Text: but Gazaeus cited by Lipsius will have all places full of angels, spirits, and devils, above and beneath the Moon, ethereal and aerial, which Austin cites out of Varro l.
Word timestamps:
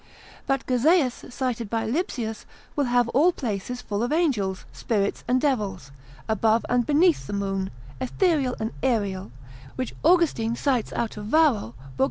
but 0.47 0.65
Gazaeus 0.65 1.31
cited 1.31 1.69
by 1.69 1.85
Lipsius 1.85 2.47
will 2.75 2.85
have 2.85 3.07
all 3.09 3.31
places 3.31 3.83
full 3.83 4.01
of 4.01 4.11
angels, 4.11 4.65
spirits, 4.73 5.23
and 5.27 5.39
devils, 5.39 5.91
above 6.27 6.65
and 6.67 6.87
beneath 6.87 7.27
the 7.27 7.33
Moon, 7.33 7.69
ethereal 7.99 8.55
and 8.59 8.71
aerial, 8.81 9.31
which 9.75 9.93
Austin 10.03 10.55
cites 10.55 10.91
out 10.93 11.17
of 11.17 11.25
Varro 11.27 11.75
l. 11.77 11.77